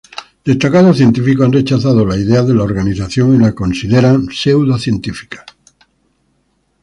[0.45, 5.45] Destacados científicos han rechazado las ideas de la organización y las consideran pseudocientíficas.